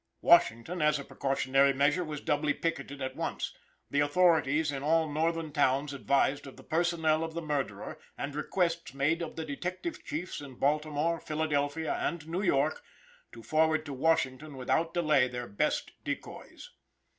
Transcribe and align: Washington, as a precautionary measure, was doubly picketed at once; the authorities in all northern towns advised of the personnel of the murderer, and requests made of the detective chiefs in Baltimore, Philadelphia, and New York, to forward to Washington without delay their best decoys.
Washington, 0.21 0.81
as 0.81 0.97
a 0.97 1.03
precautionary 1.05 1.73
measure, 1.73 2.03
was 2.03 2.21
doubly 2.21 2.55
picketed 2.55 3.03
at 3.03 3.15
once; 3.15 3.55
the 3.91 3.99
authorities 3.99 4.71
in 4.71 4.81
all 4.81 5.07
northern 5.07 5.51
towns 5.51 5.93
advised 5.93 6.47
of 6.47 6.57
the 6.57 6.63
personnel 6.63 7.23
of 7.23 7.35
the 7.35 7.41
murderer, 7.43 7.99
and 8.17 8.33
requests 8.33 8.95
made 8.95 9.21
of 9.21 9.35
the 9.35 9.45
detective 9.45 10.03
chiefs 10.03 10.41
in 10.41 10.55
Baltimore, 10.55 11.19
Philadelphia, 11.19 11.93
and 11.93 12.27
New 12.27 12.41
York, 12.41 12.81
to 13.31 13.43
forward 13.43 13.85
to 13.85 13.93
Washington 13.93 14.57
without 14.57 14.91
delay 14.95 15.27
their 15.27 15.45
best 15.47 15.91
decoys. 16.03 16.71